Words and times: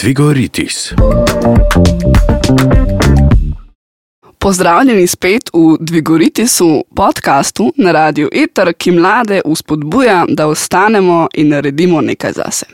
Tvigoritis. 0.00 0.92
Pozdravljeni 4.38 5.06
spet 5.06 5.50
v 5.52 5.76
Dvigoritisu, 5.80 6.84
podkastu 6.96 7.72
na 7.76 7.92
radiju 7.92 8.28
Eter, 8.32 8.72
ki 8.72 8.90
mlade 8.90 9.40
uspodbuja, 9.44 10.24
da 10.28 10.46
ostanemo 10.46 11.28
in 11.34 11.48
naredimo 11.48 12.00
nekaj 12.00 12.32
zase. 12.32 12.66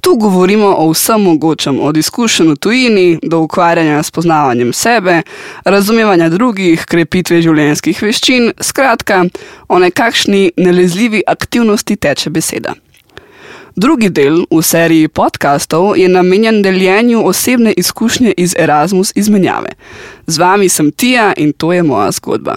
Tu 0.00 0.14
govorimo 0.14 0.74
o 0.78 0.90
vsem 0.90 1.22
mogočem, 1.22 1.80
od 1.80 1.96
izkušenj 1.96 2.50
v 2.50 2.56
tujini 2.56 3.18
do 3.22 3.38
ukvarjanja 3.38 4.02
s 4.02 4.10
poznavanjem 4.10 4.72
sebe, 4.72 5.22
razumevanja 5.64 6.28
drugih, 6.28 6.84
krepitve 6.84 7.40
življenjskih 7.42 8.02
veščin, 8.02 8.52
skratka, 8.60 9.24
o 9.68 9.78
nekakšni 9.78 10.50
nalezljivi 10.56 11.22
aktivnosti 11.26 11.96
teče 11.96 12.30
beseda. 12.30 12.74
Drugi 13.76 14.08
del 14.08 14.44
v 14.50 14.62
seriji 14.62 15.08
podkastov 15.08 15.96
je 15.96 16.08
namenjen 16.08 16.62
deljenju 16.62 17.26
osebne 17.26 17.72
izkušnje 17.72 18.32
iz 18.36 18.54
Erasmus 18.58 19.12
izmenjave. 19.14 19.68
Z 20.26 20.38
vami 20.38 20.68
sem 20.68 20.90
Tija 20.90 21.32
in 21.36 21.52
to 21.52 21.72
je 21.72 21.82
moja 21.82 22.10
zgodba. 22.10 22.56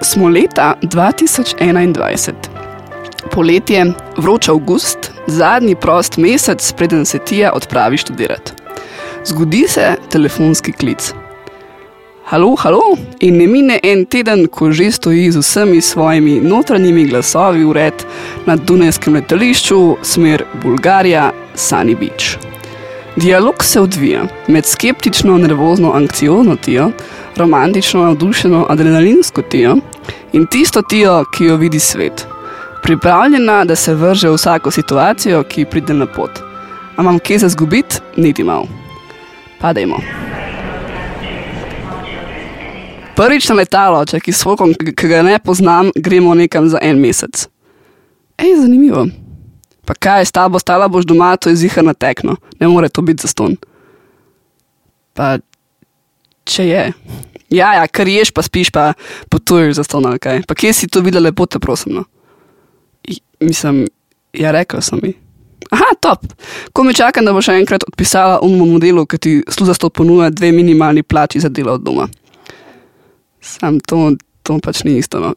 Smo 0.00 0.28
leta 0.28 0.74
2021. 0.82 2.32
Poletje, 3.32 3.92
vroč 4.16 4.48
avgust, 4.48 5.10
zadnji 5.26 5.74
prost 5.74 6.16
mesec, 6.16 6.72
preden 6.72 7.04
se 7.04 7.18
Tija 7.18 7.52
odpravi 7.52 7.96
študirati. 7.96 8.52
Zgodi 9.24 9.64
se 9.68 9.96
telefonski 10.10 10.72
klic. 10.72 11.12
Halo, 12.28 12.54
halo, 12.56 12.82
in 13.20 13.38
ne 13.38 13.46
mine 13.46 13.78
en 13.82 14.02
teden, 14.04 14.42
ko 14.52 14.66
že 14.68 14.90
stoji 14.92 15.30
z 15.32 15.40
vsemi 15.40 15.80
svojimi 15.80 16.34
notranjimi 16.44 17.06
glasovi 17.08 17.64
ured 17.64 18.04
na 18.46 18.56
Dunajskem 18.56 19.14
letališču, 19.14 19.96
smer 20.02 20.44
Bulgarija, 20.62 21.30
Sunny 21.56 21.96
Beach. 21.96 22.36
Dialog 23.16 23.64
se 23.64 23.80
odvija 23.80 24.26
med 24.46 24.66
skeptično, 24.66 25.38
nervozno, 25.38 25.94
anksiozno 25.96 26.56
tijo, 26.56 26.90
romantično, 27.36 28.04
navdušeno, 28.04 28.66
adrenalinsko 28.68 29.42
tijo 29.42 29.78
in 30.32 30.46
tisto 30.46 30.82
tijo, 30.82 31.24
ki 31.32 31.44
jo 31.44 31.56
vidi 31.56 31.80
svet. 31.80 32.26
Pripravljena, 32.82 33.64
da 33.64 33.76
se 33.76 33.94
vrže 33.94 34.28
v 34.28 34.36
vsako 34.36 34.70
situacijo, 34.70 35.42
ki 35.48 35.64
pride 35.64 35.94
na 35.94 36.06
pot. 36.06 36.44
A 36.96 37.00
imam 37.02 37.18
kje 37.18 37.38
za 37.38 37.48
zgubiti, 37.48 38.04
niti 38.16 38.44
malo. 38.44 38.68
Padajmo. 39.60 40.27
Prvič 43.18 43.48
na 43.50 43.58
letalo, 43.58 43.98
če 44.06 44.20
ki 44.22 44.30
svokom, 44.30 44.76
ki 44.78 45.08
ga 45.10 45.24
ne 45.26 45.38
poznam, 45.42 45.90
gremo 45.98 46.36
nekam 46.38 46.68
za 46.70 46.78
en 46.78 47.00
mesec. 47.02 47.48
Ej, 48.38 48.60
zanimivo. 48.62 49.08
Pa 49.82 49.96
kaj, 49.98 50.28
s 50.28 50.34
tabo 50.36 50.60
stala 50.62 50.86
boš 50.86 51.08
doma, 51.08 51.32
to 51.34 51.50
je 51.50 51.58
ziha 51.64 51.82
na 51.82 51.96
tekno, 51.98 52.36
ne 52.60 52.68
more 52.70 52.86
to 52.86 53.02
biti 53.02 53.26
zaston. 53.26 53.56
Pa 55.18 55.40
če 56.46 56.66
je. 56.68 56.84
Ja, 57.50 57.72
ja, 57.80 57.88
kar 57.90 58.06
ješ, 58.06 58.30
pa 58.30 58.44
spiš, 58.46 58.70
pa 58.70 58.92
potuješ 59.32 59.80
za 59.80 59.84
ston, 59.88 60.06
kaj. 60.20 60.44
Pa 60.46 60.54
kje 60.54 60.72
si 60.76 60.86
to 60.86 61.02
videl, 61.02 61.24
lepo 61.24 61.48
te 61.50 61.58
prosim. 61.58 61.98
No? 61.98 62.04
I, 63.08 63.18
mislim, 63.40 63.86
ja, 64.36 64.52
rekel 64.54 64.84
sem 64.84 65.00
mi. 65.02 65.14
Aha, 65.74 65.90
top. 66.00 66.22
Ko 66.72 66.84
me 66.86 66.94
čakam, 66.94 67.26
da 67.26 67.34
bo 67.34 67.42
še 67.42 67.56
enkrat 67.58 67.82
odpisala 67.88 68.38
umno 68.44 68.68
modelu, 68.68 69.02
ki 69.08 69.18
ti 69.18 69.34
sluzasto 69.50 69.90
ponuja 69.90 70.30
dve 70.30 70.52
minimalni 70.54 71.02
plači 71.02 71.42
za 71.42 71.50
delo 71.50 71.74
od 71.80 71.82
doma. 71.82 72.06
Sam 73.48 73.80
to, 73.80 74.12
to 74.44 74.58
pač 74.60 74.84
ni 74.84 74.98
isto. 75.00 75.20
No. 75.20 75.32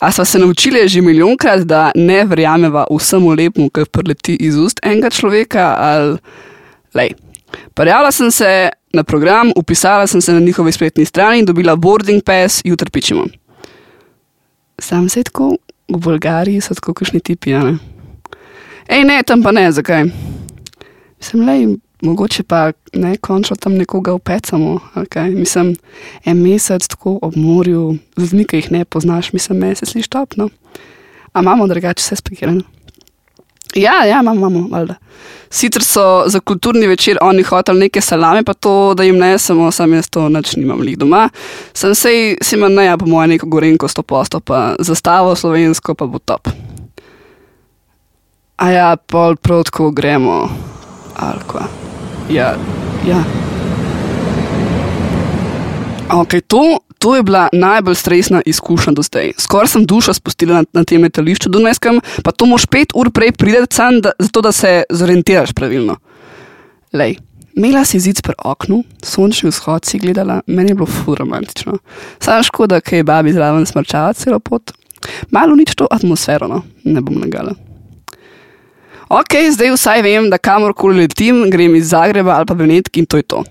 A 0.00 0.12
smo 0.12 0.24
se 0.24 0.38
naučili 0.38 0.88
že 0.88 1.02
milijonkrat, 1.02 1.66
da 1.66 1.90
ne 1.94 2.24
verjameva 2.24 2.86
vsemu 2.90 3.30
lepemu, 3.34 3.70
kar 3.70 3.86
preleti 3.86 4.36
iz 4.36 4.56
ust 4.58 4.80
enega 4.82 5.10
človeka. 5.10 5.64
Prijavila 7.74 8.12
sem 8.12 8.30
se 8.30 8.70
na 8.92 9.02
program, 9.04 9.52
upisala 9.56 10.06
sem 10.06 10.20
se 10.20 10.32
na 10.32 10.40
njihovi 10.40 10.72
spletni 10.72 11.04
strani 11.04 11.38
in 11.38 11.46
dobila 11.46 11.76
boarding 11.76 12.22
pass, 12.22 12.60
jutri 12.64 12.90
pičemo. 12.90 13.24
Sam 14.78 15.08
se 15.08 15.22
tako 15.22 15.56
v 15.88 15.98
Bolgariji 15.98 16.60
so 16.60 16.74
tako 16.74 16.94
kakšni 16.94 17.20
tipi, 17.20 17.50
ja 17.50 17.62
ne. 17.64 17.78
Ej, 18.88 19.04
ne, 19.04 19.22
tam 19.22 19.42
pa 19.42 19.52
ne, 19.52 19.70
zakaj? 19.72 20.04
Sem 21.20 21.40
le, 21.46 21.76
mogoče 22.02 22.42
pa 22.42 22.72
ne, 22.92 23.16
končno 23.16 23.56
tam 23.56 23.74
nekoga 23.74 24.12
upecamo. 24.12 24.80
Okay? 24.94 25.36
Mislim, 25.36 25.76
en 26.24 26.42
mesec 26.42 26.88
tako 26.88 27.18
ob 27.22 27.36
morju, 27.36 27.96
z 28.16 28.22
ljudmi, 28.22 28.44
ki 28.44 28.56
jih 28.56 28.70
ne 28.72 28.84
poznaš, 28.84 29.32
mislim, 29.32 29.58
me 29.58 29.74
se 29.74 29.86
sliši 29.86 30.10
topno. 30.10 30.48
A 31.32 31.40
imamo 31.40 31.66
drugače 31.66 32.00
vse 32.00 32.16
spekirano? 32.16 32.62
Ja, 33.74 34.04
ja, 34.04 34.20
imamo, 34.20 34.48
imamo, 34.48 34.68
valjda. 34.70 34.94
Sicer 35.50 35.82
so 35.82 36.24
za 36.26 36.40
kulturni 36.40 36.86
večer 36.86 37.18
oni 37.20 37.42
hoteli 37.42 37.80
neke 37.80 38.00
salame, 38.00 38.42
pa 38.44 38.54
to, 38.54 38.94
da 38.94 39.02
jim 39.02 39.18
ne 39.18 39.38
samo, 39.38 39.70
sam 39.70 39.92
jaz 39.92 40.08
to 40.10 40.28
noč 40.28 40.56
nimam 40.56 40.80
lih 40.80 40.98
doma. 40.98 41.28
Sem 41.72 41.94
se 41.94 42.12
jim 42.12 42.74
ne, 42.74 42.84
ja, 42.84 42.96
po 42.98 43.06
mojem, 43.06 43.30
neko 43.30 43.46
gorenko 43.46 43.88
sto 43.88 44.02
posto, 44.02 44.40
pa 44.40 44.74
zastavo 44.78 45.36
slovensko, 45.36 45.94
pa 45.94 46.06
bo 46.06 46.18
top. 46.18 46.48
A 48.56 48.70
ja, 48.70 48.96
pol 48.96 49.36
protko 49.36 49.90
gremo, 49.90 50.48
alko. 51.16 51.83
Ja, 52.30 52.56
ja. 53.08 53.24
Okay, 56.08 56.40
to, 56.40 56.78
to 56.98 57.16
je 57.16 57.22
bila 57.22 57.48
najbolj 57.52 57.94
stresna 57.94 58.42
izkušnja 58.46 58.92
do 58.92 59.02
zdaj. 59.02 59.32
Skoraj 59.38 59.68
sem 59.68 59.84
dušo 59.86 60.14
spustila 60.14 60.54
na, 60.54 60.64
na 60.72 60.84
tem 60.84 61.02
letališču 61.02 61.48
Dunajskem, 61.48 62.00
pa 62.24 62.32
to 62.32 62.46
moš 62.46 62.66
pet 62.66 62.94
ur 62.94 63.10
prej 63.10 63.32
priti 63.32 63.76
sam, 63.76 64.00
da, 64.00 64.12
zato 64.18 64.40
da 64.40 64.52
se 64.52 64.82
zorientiraš 64.90 65.52
pravilno. 65.52 65.96
Lej, 66.92 67.16
imela 67.54 67.84
si 67.84 68.00
zid 68.00 68.22
pri 68.22 68.34
oknu, 68.38 68.84
sončni 69.02 69.50
vzhod 69.50 69.84
si 69.84 69.98
gledala, 69.98 70.40
meni 70.46 70.70
je 70.70 70.74
bilo 70.74 70.86
fur 70.86 71.18
romantično. 71.18 71.78
Sam 72.20 72.42
škoda, 72.42 72.80
ker 72.80 73.02
je 73.02 73.04
babi 73.04 73.32
zraven 73.32 73.66
smrčala 73.66 74.12
celo 74.12 74.38
pot. 74.38 74.72
Malo 75.30 75.56
nič 75.56 75.74
to 75.74 75.88
atmosfero, 75.90 76.48
no, 76.48 76.62
ne 76.84 77.00
bom 77.00 77.20
nagala. 77.20 77.52
Ok, 79.14 79.34
zdaj 79.54 79.70
vsaj 79.76 80.00
vem, 80.02 80.24
da 80.30 80.40
kamorkoli 80.42 81.04
letim, 81.04 81.44
grem 81.50 81.76
iz 81.78 81.92
Zagreba 81.92 82.34
ali 82.34 82.46
pa 82.46 82.54
Benetki 82.58 83.02
in 83.02 83.06
to 83.06 83.20
je 83.20 83.22
to. 83.22 83.44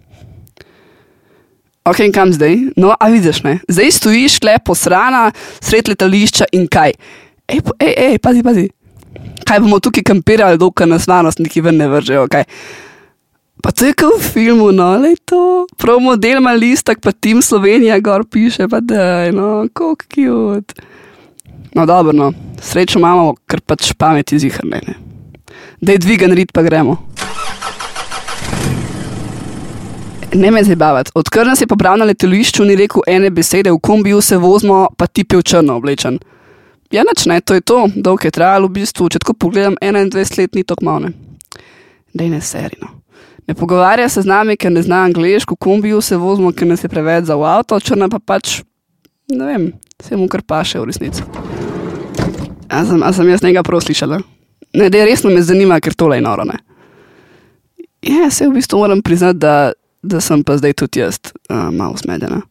Ok, 1.88 2.00
in 2.04 2.12
kam 2.12 2.34
zdaj? 2.36 2.58
No, 2.76 2.92
a 3.00 3.08
vidiš, 3.12 3.44
ne? 3.44 3.60
Zdaj 3.72 3.92
stojiš 3.92 4.38
le 4.44 4.58
posrana, 4.66 5.30
sred 5.64 5.88
letališča 5.88 6.50
in 6.52 6.66
kaj? 6.68 6.96
Ej, 7.48 7.62
ej, 7.80 7.94
ej, 8.08 8.18
pazi, 8.24 8.44
pazi. 8.44 8.66
Kaj 9.48 9.62
bomo 9.64 9.80
tukaj 9.84 10.04
kampirali, 10.08 10.60
dokaj 10.60 10.90
nas 10.90 11.08
varnost 11.08 11.40
neki 11.40 11.64
ven 11.64 11.80
ne 11.80 11.88
vržejo, 11.92 12.26
kaj? 12.32 12.44
Pa 13.64 13.72
to 13.72 13.88
je 13.88 13.96
kot 13.96 14.20
v 14.20 14.32
filmu, 14.34 14.72
no, 14.76 14.90
le 15.00 15.14
to. 15.24 15.64
Prav 15.80 16.02
model 16.04 16.42
ima 16.42 16.52
listak, 16.60 17.00
pa 17.00 17.16
tim 17.16 17.40
Slovenija 17.42 18.02
gor 18.04 18.28
piše, 18.28 18.68
pa 18.68 18.84
da, 18.84 19.32
no, 19.32 19.64
kako 19.72 20.12
cute. 20.12 20.76
No, 21.76 21.88
dobro, 21.88 22.12
no, 22.12 22.34
srečo 22.60 23.00
imamo, 23.00 23.36
ker 23.48 23.64
pač 23.64 23.94
pameti 23.96 24.40
zihrne, 24.44 24.84
ne. 24.88 25.03
Da 25.84 25.92
je 25.92 25.98
dvigan 25.98 26.32
rit, 26.32 26.52
pa 26.54 26.62
gremo. 26.62 26.98
Ne 30.34 30.52
me 30.52 30.64
zabavati. 30.64 31.12
Odkar 31.16 31.48
nas 31.48 31.62
je 31.62 31.68
pobral 31.68 31.98
na 31.98 32.06
letališču, 32.06 32.64
ni 32.66 32.76
rekel 32.76 33.02
ene 33.08 33.30
besede, 33.30 33.72
v 33.72 33.80
kombiju 33.80 34.22
se 34.22 34.38
vozimo, 34.38 34.88
pa 34.98 35.08
ti 35.08 35.26
je 35.32 35.38
v 35.38 35.44
črno 35.44 35.76
oblečen. 35.76 36.20
Ja, 36.92 37.04
nič 37.04 37.26
ne, 37.26 37.42
to 37.42 37.54
je 37.54 37.62
to, 37.62 37.88
dolgo 37.96 38.24
je 38.24 38.32
trajalo 38.32 38.68
v 38.68 38.80
bistvu, 38.80 39.10
če 39.10 39.20
tako 39.20 39.34
pogledam, 39.34 39.76
21-letni 39.82 40.64
tok 40.64 40.82
malo 40.88 41.00
ne. 41.00 41.12
Dej 42.14 42.30
ne 42.30 42.40
serino. 42.42 42.88
Ne 43.48 43.54
pogovarja 43.54 44.08
se 44.10 44.22
z 44.22 44.30
nami, 44.30 44.56
ker 44.56 44.72
ne 44.72 44.82
zna 44.82 45.04
angliško, 45.10 45.58
v 45.58 45.64
kombiju 45.68 46.02
se 46.02 46.18
vozimo, 46.18 46.54
ker 46.54 46.68
nas 46.68 46.84
je 46.84 46.90
preveč 46.90 47.26
za 47.28 47.36
v 47.36 47.44
avto, 47.44 47.80
črna 47.80 48.08
pa 48.08 48.22
pač, 48.24 48.62
ne 49.36 49.46
vem, 49.46 49.74
se 50.00 50.16
mu 50.16 50.30
kar 50.32 50.46
paše 50.48 50.80
v 50.80 50.88
resnici. 50.94 51.28
A 52.70 52.86
sem, 52.86 53.04
a 53.04 53.12
sem 53.14 53.28
jaz 53.30 53.44
njega 53.44 53.66
prav 53.68 53.84
slišala? 53.84 54.22
Ne, 54.74 54.90
da 54.90 55.06
resno 55.06 55.30
me 55.30 55.42
zanima, 55.42 55.80
ker 55.80 55.94
tole 55.94 56.18
je 56.18 56.26
noro, 56.26 56.46
ne. 56.50 56.58
Ja, 58.02 58.30
se 58.32 58.48
v 58.48 58.58
bistvu 58.58 58.82
moram 58.82 59.02
priznati, 59.02 59.40
da 59.40 59.72
da 60.04 60.22
sem 60.22 60.44
pa 60.44 60.58
zdaj 60.60 60.74
tudi 60.74 61.00
jaz 61.00 61.20
uh, 61.50 61.72
malo 61.72 61.98
smedena. 61.98 62.42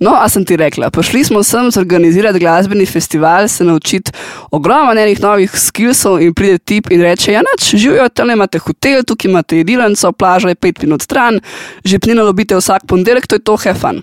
No, 0.00 0.12
a 0.12 0.28
sem 0.28 0.44
ti 0.44 0.58
rekla, 0.60 0.90
prišli 0.92 1.22
smo 1.24 1.40
sem 1.42 1.70
zorganizirati 1.72 2.38
glasbeni 2.38 2.84
festival, 2.86 3.48
se 3.48 3.64
naučiti 3.64 4.12
ogromno 4.52 4.92
enih 4.92 5.20
novih 5.22 5.54
skillsov 5.56 6.20
in 6.20 6.34
pride 6.34 6.58
tip 6.58 6.90
in 6.92 7.00
reče: 7.02 7.32
Ja, 7.32 7.40
noč 7.40 7.70
živijo 7.74 8.08
tam, 8.08 8.30
imate 8.30 8.58
hotel, 8.58 9.02
tukaj 9.02 9.30
imate 9.30 9.56
jedilnico, 9.56 10.12
plaža 10.12 10.48
je 10.52 10.54
pet 10.54 10.82
minut 10.82 11.02
stran, 11.02 11.40
žepnino 11.84 12.24
lobite 12.24 12.56
vsak 12.56 12.86
ponedeljek, 12.86 13.26
to 13.26 13.40
je 13.40 13.44
to 13.44 13.56
hefan. 13.56 14.02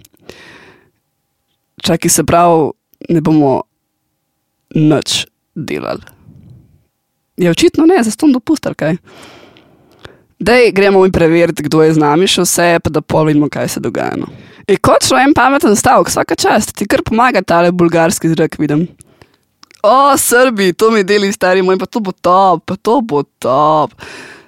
Čakaj 1.83 2.09
se 2.09 2.23
prav, 2.23 2.71
ne 3.09 3.21
bomo 3.21 3.61
nič 4.75 5.27
delali. 5.55 6.01
Je 7.37 7.45
ja, 7.45 7.51
očitno 7.51 7.85
ne, 7.85 7.97
zaston 8.03 8.33
dopustar 8.33 8.75
kaj. 8.77 8.97
Da 10.39 10.53
gremo 10.73 11.01
mi 11.01 11.11
preveriti, 11.11 11.63
kdo 11.63 11.81
je 11.83 11.93
z 11.93 12.01
nami 12.01 12.27
še 12.27 12.43
vse, 12.43 12.67
pa 12.83 12.91
da 12.93 13.01
povemo, 13.01 13.47
kaj 13.49 13.69
se 13.77 13.81
dogaja. 13.81 14.17
No. 14.19 14.27
Je 14.67 14.77
kot 14.77 15.05
šlo 15.07 15.17
en 15.21 15.33
pameten 15.33 15.75
stavek, 15.75 16.11
vsaka 16.11 16.35
čast, 16.35 16.75
ti 16.77 16.85
kar 16.89 17.01
pomaga 17.05 17.41
tale 17.41 17.71
bulgarski 17.71 18.29
zrak, 18.35 18.59
vidim. 18.59 18.85
O, 19.83 20.13
Srbi, 20.17 20.73
to 20.73 20.91
mi 20.91 21.03
deli 21.03 21.31
stari 21.33 21.63
moj, 21.65 21.79
pa 21.79 21.89
to 21.89 21.99
bo 21.99 22.11
top, 22.11 22.63
pa 22.69 22.75
to 22.75 23.01
bo 23.01 23.23
top. 23.43 23.95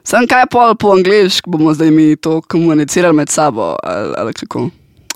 Sam 0.05 0.27
kaj 0.29 0.45
pol 0.53 0.75
po 0.77 0.93
angliški 0.93 1.49
bomo 1.49 1.73
zdaj 1.73 1.89
mi 1.91 2.13
to 2.15 2.37
komunicirali 2.45 3.17
med 3.17 3.31
sabo 3.33 3.73
ali, 3.83 4.13
ali 4.17 4.33
kako. 4.33 4.69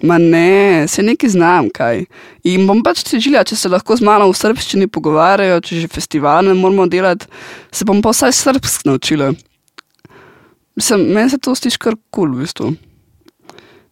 Ma 0.03 0.17
ne, 0.17 0.87
se 0.87 1.03
nekaj 1.03 1.29
znam, 1.29 1.67
kaj. 1.75 2.05
In 2.47 2.67
bom 2.67 2.79
pač 2.83 3.01
težila, 3.03 3.43
če 3.43 3.57
se 3.59 3.71
lahko 3.71 3.97
z 3.99 4.05
mano 4.07 4.29
v 4.29 4.37
srpščini 4.39 4.87
pogovarjajo, 4.87 5.59
če 5.59 5.81
že 5.81 5.89
festival 5.91 6.47
ne 6.47 6.55
moramo 6.55 6.87
delati, 6.87 7.27
se 7.71 7.87
bom 7.87 7.99
pa 8.01 8.13
vsaj 8.15 8.31
srpsk 8.37 8.87
naučila. 8.87 9.33
Mislim, 10.79 11.09
meni 11.11 11.29
se 11.29 11.37
to 11.43 11.55
stiš 11.55 11.75
kar 11.75 11.97
kul, 12.07 12.29
cool, 12.29 12.37
v 12.37 12.45
bistvu. 12.45 12.69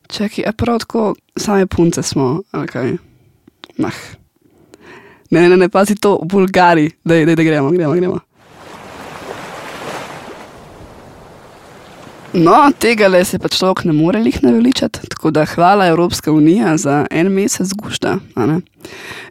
Čakaj, 0.07 0.45
a 0.48 0.56
prav 0.56 0.80
tako, 0.86 1.09
same 1.36 1.68
punce 1.68 2.04
smo, 2.04 2.38
ali 2.56 2.71
kaj. 2.71 2.95
Mah. 3.83 4.00
Ne, 5.30 5.50
ne, 5.50 5.57
ne, 5.57 5.68
pazi 5.69 5.98
to 6.00 6.15
da, 7.03 7.36
da 7.36 7.44
gremo, 7.44 7.71
gremo, 7.75 7.94
gremo. 8.00 8.19
No, 12.38 12.57
tega 12.78 13.07
le 13.10 13.24
se 13.25 13.39
pač 13.42 13.56
človek 13.57 13.88
ne 13.89 13.94
more 13.98 14.19
jih 14.22 14.38
naveličati, 14.44 15.07
tako 15.10 15.31
da 15.34 15.45
hvala 15.50 15.88
Evropska 15.89 16.31
unija 16.31 16.75
za 16.78 17.00
en 17.12 17.31
mesec 17.34 17.74
gušta. 17.74 18.19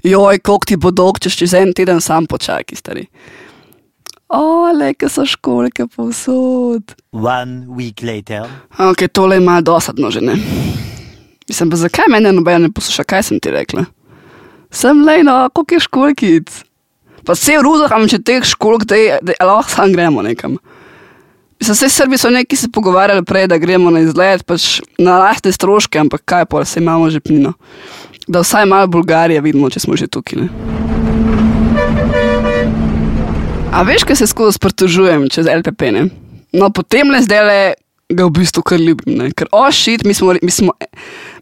Joj, 0.03 0.39
koliko 0.39 0.67
ti 0.67 0.77
bo 0.77 0.91
dolg, 0.91 1.21
če 1.23 1.31
čez 1.31 1.55
en 1.55 1.71
teden 1.77 2.01
sam 2.03 2.27
počakaj, 2.27 2.79
stari. 2.79 3.07
O, 4.27 4.73
le, 4.75 4.91
ki 4.99 5.07
so 5.07 5.23
školke 5.23 5.87
povsod. 5.87 6.97
One 7.15 7.71
week 7.79 8.03
later. 8.03 8.51
Ok, 8.83 9.07
tole 9.13 9.39
ima 9.39 9.61
dosadno 9.63 10.11
že 10.11 10.21
ne. 10.21 10.35
Mislim, 11.47 11.71
pa 11.71 11.79
zakaj 11.79 12.11
mene 12.11 12.33
noben 12.35 12.67
ne 12.67 12.73
posluša, 12.75 13.05
kaj 13.07 13.23
sem 13.29 13.39
ti 13.39 13.55
rekla? 13.55 13.87
Sem 14.75 15.05
le, 15.07 15.21
no, 15.23 15.45
koliko 15.55 15.79
je 15.79 15.85
školkic. 15.87 16.57
Pa 17.23 17.39
vse 17.39 17.55
v 17.61 17.63
rudah, 17.63 17.95
če 18.11 18.19
teh 18.19 18.43
školk, 18.43 18.83
da 18.91 18.99
lahko 19.47 19.71
sam 19.71 19.95
gremo 19.95 20.27
nekam. 20.27 20.59
Za 21.61 21.73
vse 21.73 21.89
Srbi 21.89 22.19
so 22.19 22.31
neki 22.31 22.57
se 22.57 22.69
pogovarjali 22.73 23.25
prej, 23.25 23.47
da 23.47 23.59
gremo 23.59 23.91
na 23.91 24.01
izlet, 24.01 24.45
pač 24.45 24.81
na 24.99 25.19
lastne 25.19 25.53
stroške, 25.53 25.99
ampak 25.99 26.23
kaj 26.25 26.45
pa, 26.47 26.65
se 26.65 26.81
imamo 26.81 27.11
že 27.11 27.21
plino. 27.21 27.53
Da 28.29 28.43
vsaj 28.45 28.67
malo 28.67 28.87
Bulgarije 28.87 29.41
vidimo, 29.41 29.71
če 29.71 29.81
smo 29.81 29.97
že 29.97 30.07
tukaj. 30.07 30.43
Ne? 30.43 30.49
A 33.73 33.83
veš, 33.83 34.05
kaj 34.05 34.17
se 34.17 34.27
skozi 34.27 34.61
pritožujem 34.61 35.29
čez 35.33 35.49
LPP? 35.49 35.91
Ne? 35.93 36.07
No, 36.53 36.71
potem 36.71 37.11
le 37.11 37.23
zdaj 37.25 37.43
le 37.47 37.59
ga 38.13 38.27
v 38.29 38.35
bistvu 38.37 38.63
kar 38.63 38.81
ljubim, 38.81 39.17
ne? 39.19 39.31
ker 39.35 39.49
ošit, 39.53 40.05
oh, 40.05 40.09
mi, 40.09 40.15
mi, 40.47 40.71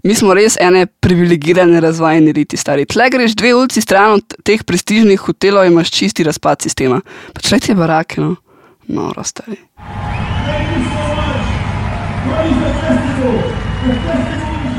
mi 0.04 0.14
smo 0.16 0.34
res 0.36 0.56
ene 0.60 0.86
privilegirane 0.86 1.80
razvajene 1.82 2.32
riti 2.32 2.56
stari. 2.56 2.86
Tle 2.88 3.10
greš 3.12 3.34
dve 3.36 3.52
ulici 3.54 3.82
stran 3.84 4.20
od 4.20 4.38
teh 4.46 4.62
prestižnih 4.64 5.20
hotelov 5.20 5.66
in 5.66 5.74
imaš 5.74 5.92
čisti 5.92 6.24
razpad 6.24 6.64
sistema. 6.64 7.02
Pač 7.36 7.52
le 7.52 7.60
te 7.60 7.76
barake, 7.76 8.22
no, 8.22 8.36
no, 8.88 9.12
rastari. 9.16 9.56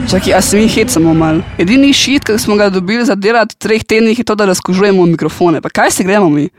Čakaj, 0.09 0.33
a 0.33 0.41
se 0.41 0.57
mi 0.57 0.67
hecamo 0.67 1.13
mal. 1.13 1.41
Edini 1.57 1.93
šit, 1.93 2.25
ki 2.25 2.37
smo 2.37 2.55
ga 2.55 2.69
dobili 2.69 3.05
za 3.05 3.15
delati 3.15 3.55
v 3.55 3.59
treh 3.59 3.83
tednih, 3.83 4.19
je 4.19 4.25
to, 4.25 4.35
da 4.35 4.45
razkužujemo 4.45 5.05
mikrofone. 5.05 5.61
Pa 5.61 5.69
kaj 5.69 5.91
se 5.91 6.03
gremo 6.03 6.29
mi? 6.29 6.49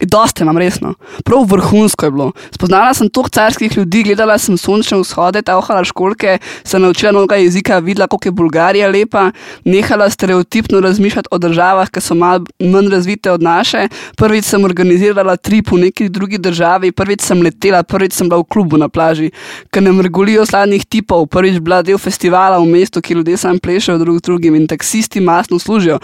Dosti 0.00 0.42
imam 0.42 0.58
resno, 0.58 0.94
prav 1.24 1.44
vrhunsko 1.48 2.06
je 2.06 2.10
bilo. 2.10 2.32
Spoznala 2.54 2.94
sem 2.94 3.08
toliko 3.10 3.30
carskih 3.30 3.76
ljudi, 3.76 4.02
gledala 4.02 4.38
sem 4.38 4.56
sončne 4.56 5.00
vzhode, 5.00 5.42
ta 5.42 5.56
ohala 5.58 5.84
školke, 5.84 6.38
se 6.64 6.78
naučila 6.78 7.12
novega 7.12 7.36
jezika, 7.36 7.78
videla, 7.78 8.06
kako 8.06 8.28
je 8.28 8.32
Bulgarija 8.32 8.90
lepa, 8.90 9.30
nehala 9.64 10.10
stereotipno 10.10 10.80
razmišljati 10.80 11.28
o 11.30 11.38
državah, 11.38 11.90
ki 11.90 12.00
so 12.00 12.14
malo 12.14 12.44
manj 12.60 12.88
razvite 12.92 13.30
od 13.30 13.42
naše. 13.42 13.88
Prvič 14.16 14.44
sem 14.44 14.64
organizirala 14.64 15.36
trip 15.36 15.72
v 15.72 15.80
neki 15.88 16.08
drugi 16.08 16.38
državi, 16.38 16.92
prvič 16.92 17.26
sem 17.26 17.42
letela, 17.42 17.82
prvič 17.82 18.14
sem 18.14 18.28
bila 18.28 18.40
v 18.40 18.48
klubu 18.48 18.78
na 18.78 18.88
plaži, 18.88 19.32
ker 19.70 19.82
ne 19.82 19.92
mrgolijo 19.92 20.46
sladnih 20.46 20.86
tipov, 20.86 21.26
prvič 21.26 21.58
bila 21.58 21.82
del 21.82 21.98
festivala 21.98 22.58
v 22.62 22.70
mestu, 22.70 23.02
kjer 23.02 23.18
ljudje 23.18 23.36
sam 23.36 23.58
plešajo 23.58 23.98
drug 23.98 24.22
drugim 24.22 24.54
in 24.54 24.66
taksisti 24.66 25.20
masno 25.20 25.58
služijo. 25.58 25.98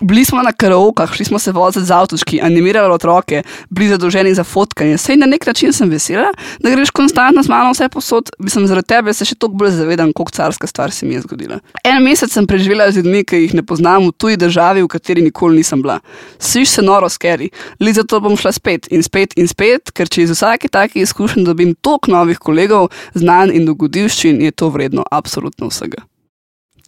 Bili 0.00 0.24
smo 0.24 0.42
na 0.42 0.52
karaokah, 0.52 1.14
šli 1.14 1.24
smo 1.24 1.38
se 1.38 1.52
voziti 1.52 1.86
z 1.86 1.90
avtoški, 1.90 2.40
animirali 2.42 2.94
otroke, 2.94 3.42
bili 3.70 3.88
zadolženi 3.88 4.34
za 4.34 4.44
fotkanje. 4.44 4.98
Sej 4.98 5.16
na 5.16 5.26
nek 5.26 5.46
način 5.46 5.72
sem 5.72 5.88
vesela, 5.90 6.32
da 6.60 6.70
greš 6.70 6.90
konstantno 6.90 7.42
z 7.42 7.48
mano 7.48 7.70
vse 7.72 7.88
posod, 7.88 8.28
bi 8.38 8.50
sem 8.50 8.66
zaradi 8.66 8.86
tebe 8.92 9.14
se 9.14 9.24
še 9.24 9.34
toliko 9.34 9.62
bolj 9.62 9.70
zavedam, 9.78 10.12
koliko 10.12 10.36
carska 10.36 10.66
stvar 10.66 10.92
se 10.92 11.06
mi 11.06 11.14
je 11.14 11.22
zgodila. 11.24 11.56
En 11.84 12.02
mesec 12.04 12.32
sem 12.32 12.46
preživela 12.46 12.90
z 12.92 13.00
ljudmi, 13.00 13.22
ki 13.24 13.40
jih 13.40 13.54
ne 13.56 13.64
poznam 13.64 14.10
v 14.10 14.12
tuji 14.12 14.36
državi, 14.36 14.82
v 14.84 14.90
kateri 14.92 15.24
nikoli 15.24 15.62
nisem 15.62 15.82
bila. 15.82 16.00
Sviš 16.38 16.74
se 16.76 16.84
noro 16.84 17.08
skeri, 17.08 17.48
li 17.80 17.92
zato 17.92 18.20
bom 18.20 18.36
šla 18.36 18.52
spet 18.52 18.90
in 18.92 19.02
spet 19.02 19.32
in 19.40 19.48
spet, 19.48 19.94
ker 19.96 20.12
če 20.12 20.26
iz 20.26 20.34
vsake 20.34 20.68
take 20.68 21.00
izkušnje 21.00 21.46
dobim 21.48 21.72
toliko 21.80 22.12
novih 22.12 22.38
kolegov, 22.38 22.90
znanj 23.14 23.56
in 23.56 23.64
dogodivščin, 23.64 24.42
je 24.44 24.52
to 24.52 24.68
vredno 24.68 25.08
absolutno 25.10 25.72
vsega. 25.72 26.04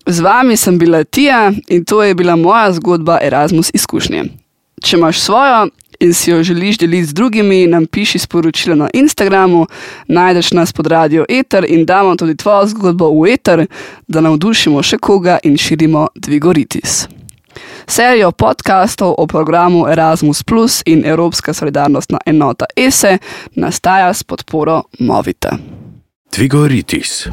Z 0.09 0.21
vami 0.21 0.57
sem 0.57 0.79
bila 0.79 1.05
Tija 1.05 1.53
in 1.69 1.85
to 1.85 2.03
je 2.03 2.15
bila 2.15 2.37
moja 2.37 2.73
zgodba 2.73 3.19
Erasmus 3.23 3.71
izkušnje. 3.75 4.25
Če 4.83 4.97
imaš 4.97 5.21
svojo 5.21 5.69
in 6.01 6.15
si 6.15 6.31
jo 6.31 6.43
želiš 6.43 6.79
deliti 6.79 7.05
z 7.05 7.13
drugimi, 7.13 7.67
nam 7.67 7.87
piši 7.87 8.19
sporočilo 8.19 8.77
na 8.77 8.89
Instagramu, 8.95 9.67
najdeš 10.09 10.53
nas 10.53 10.73
pod 10.73 10.87
radio 10.87 11.25
Eter 11.29 11.67
in 11.69 11.85
damo 11.85 12.17
tudi 12.17 12.37
tvojo 12.37 12.67
zgodbo 12.67 13.11
v 13.11 13.33
Eter, 13.33 13.67
da 14.07 14.21
navdušimo 14.21 14.83
še 14.83 14.99
koga 14.99 15.39
in 15.43 15.57
širimo 15.57 16.07
Dvigoritis. 16.15 17.09
Serijo 17.87 18.33
podkastov 18.33 19.15
o 19.19 19.27
programu 19.27 19.89
Erasmus 19.89 20.43
Plus 20.43 20.83
in 20.87 21.05
Evropska 21.05 21.55
solidarnostna 21.55 22.19
enota 22.27 22.67
ESE 22.77 23.19
nastaja 23.55 24.15
s 24.15 24.23
podporo 24.25 24.83
Movita. 24.99 25.59
Dvigoritis. 26.37 27.29